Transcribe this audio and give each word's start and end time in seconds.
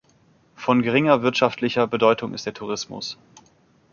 Von 0.55 0.81
geringer 0.81 1.21
wirtschaftlicher 1.21 1.85
Bedeutung 1.85 2.33
ist 2.33 2.47
der 2.47 2.55
Tourismus. 2.55 3.19